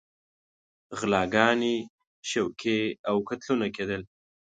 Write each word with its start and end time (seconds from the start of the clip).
غلاګانې، 0.99 1.75
شوکې 2.29 2.79
او 3.09 3.15
قتلونه 3.27 3.67
کېدل. 3.75 4.01